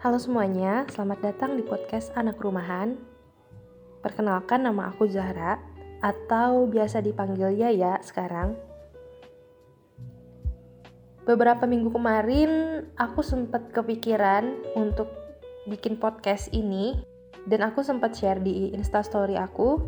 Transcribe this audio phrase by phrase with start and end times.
[0.00, 2.96] Halo semuanya, selamat datang di podcast Anak Rumahan.
[4.00, 5.60] Perkenalkan nama aku Zahra
[6.00, 8.56] atau biasa dipanggil Yaya sekarang.
[11.28, 15.12] Beberapa minggu kemarin aku sempat kepikiran untuk
[15.68, 16.96] bikin podcast ini
[17.44, 19.84] dan aku sempat share di instastory aku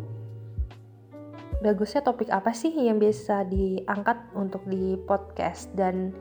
[1.65, 6.13] bagusnya topik apa sih yang bisa diangkat untuk di podcast dan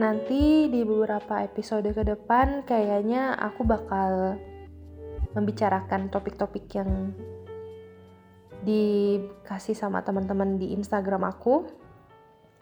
[0.00, 4.40] nanti di beberapa episode ke depan kayaknya aku bakal
[5.36, 7.12] membicarakan topik-topik yang
[8.62, 11.66] dikasih sama teman-teman di Instagram aku.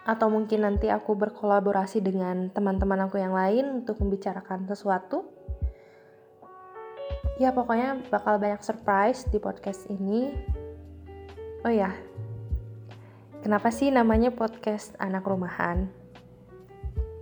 [0.00, 5.28] Atau mungkin nanti aku berkolaborasi dengan teman-teman aku yang lain untuk membicarakan sesuatu.
[7.36, 10.32] Ya pokoknya bakal banyak surprise di podcast ini.
[11.60, 11.92] Oh ya,
[13.44, 15.99] kenapa sih namanya podcast anak rumahan?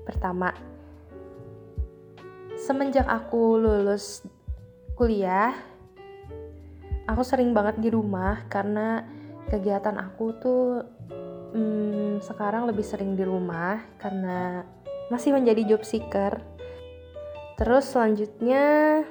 [0.09, 0.57] Pertama,
[2.57, 4.25] semenjak aku lulus
[4.97, 5.53] kuliah,
[7.05, 9.05] aku sering banget di rumah karena
[9.53, 10.81] kegiatan aku tuh
[11.53, 14.65] hmm, sekarang lebih sering di rumah karena
[15.13, 16.41] masih menjadi job seeker.
[17.61, 19.05] Terus selanjutnya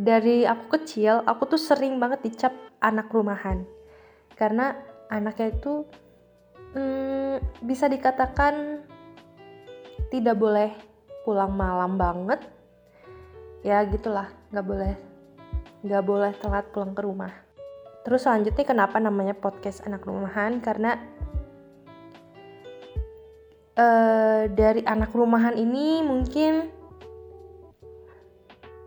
[0.00, 3.68] dari aku kecil, aku tuh sering banget dicap anak rumahan
[4.34, 4.74] karena
[5.12, 5.84] anaknya itu
[6.74, 8.81] hmm, bisa dikatakan
[10.12, 10.76] tidak boleh
[11.24, 12.44] pulang malam banget.
[13.64, 14.28] Ya gitulah.
[14.52, 14.94] Nggak boleh
[15.82, 17.32] nggak boleh telat pulang ke rumah.
[18.04, 20.60] Terus selanjutnya kenapa namanya podcast anak rumahan?
[20.62, 20.98] Karena
[23.78, 26.70] uh, dari anak rumahan ini mungkin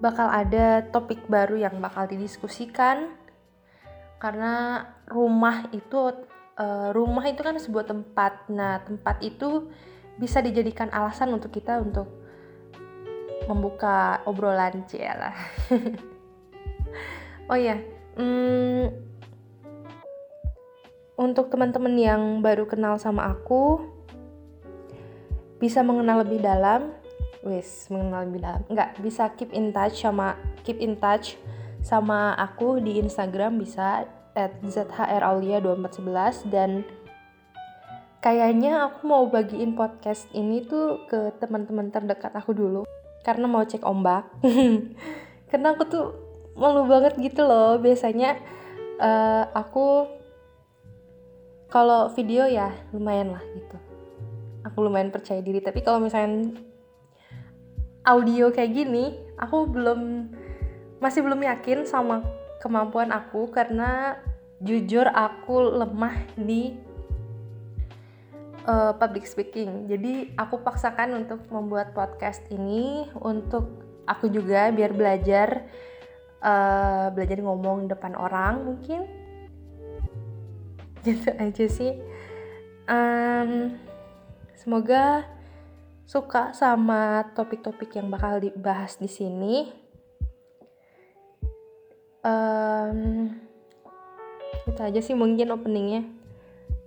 [0.04, 3.12] bakal ada topik baru yang bakal didiskusikan.
[4.20, 6.12] Karena rumah itu
[6.60, 8.52] uh, rumah itu kan sebuah tempat.
[8.52, 9.68] Nah tempat itu
[10.16, 12.08] bisa dijadikan alasan untuk kita untuk
[13.46, 15.36] membuka obrolan lah
[17.52, 17.78] oh ya
[18.18, 18.90] hmm,
[21.16, 23.86] untuk teman-teman yang baru kenal sama aku
[25.60, 26.92] bisa mengenal lebih dalam
[27.46, 28.62] wis mengenal lebih dalam.
[28.68, 30.36] Nggak bisa keep in touch sama
[30.66, 31.38] keep in touch
[31.86, 36.84] sama aku di Instagram bisa at zhraulia2411 dan
[38.26, 42.82] kayaknya aku mau bagiin podcast ini tuh ke teman-teman terdekat aku dulu
[43.22, 44.26] karena mau cek ombak.
[45.50, 46.06] Karena aku tuh
[46.58, 47.78] malu banget gitu loh.
[47.78, 48.34] Biasanya
[48.98, 50.10] uh, aku
[51.70, 53.78] kalau video ya lumayan lah gitu.
[54.66, 55.62] Aku lumayan percaya diri.
[55.62, 56.50] Tapi kalau misalnya
[58.10, 60.30] audio kayak gini aku belum
[60.98, 62.26] masih belum yakin sama
[62.58, 64.18] kemampuan aku karena
[64.62, 66.74] jujur aku lemah di
[68.68, 69.88] uh, public speaking.
[69.90, 75.66] Jadi aku paksakan untuk membuat podcast ini untuk aku juga biar belajar
[76.42, 79.02] uh, belajar ngomong depan orang mungkin.
[81.06, 81.94] Gitu aja sih.
[82.86, 83.74] Um,
[84.54, 85.26] semoga
[86.06, 89.86] suka sama topik-topik yang bakal dibahas di sini
[92.26, 93.30] um,
[94.66, 96.06] itu aja sih mungkin openingnya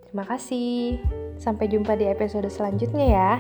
[0.06, 0.99] terima kasih
[1.38, 3.32] sampai jumpa di episode selanjutnya ya